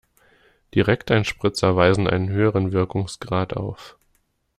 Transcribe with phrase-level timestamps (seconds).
[0.73, 3.99] Direkteinspritzer weisen einen höheren Wirkungsgrad auf.